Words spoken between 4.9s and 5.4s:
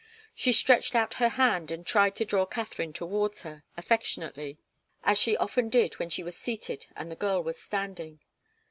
as she